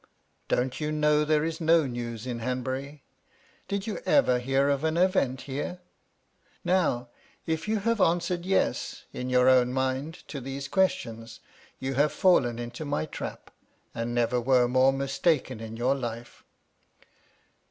Don't 0.47 0.79
you 0.79 0.91
know 0.91 1.23
there 1.23 1.45
'is 1.45 1.61
no 1.61 1.85
news 1.85 2.25
in 2.25 2.39
Hanbury? 2.39 3.03
Did 3.67 3.85
you 3.85 3.99
ever 4.03 4.39
hear 4.39 4.67
of 4.67 4.83
an 4.83 4.97
* 4.97 4.97
event 4.97 5.41
here? 5.41 5.79
Now, 6.63 7.09
if 7.45 7.67
you 7.67 7.77
have 7.77 8.01
answered 8.01 8.43
"Yes," 8.43 9.03
in 9.13 9.29
your' 9.29 9.47
own 9.47 9.71
mind 9.71 10.15
to 10.29 10.41
these 10.41 10.67
questions, 10.67 11.39
you 11.77 11.93
have 11.93 12.11
fallen 12.11 12.57
into 12.57 12.83
my 12.83 13.05
*trap, 13.05 13.51
and 13.93 14.15
never 14.15 14.41
were 14.41 14.67
more 14.67 14.91
mistaken 14.91 15.59
in 15.59 15.77
your 15.77 15.93
life. 15.93 16.43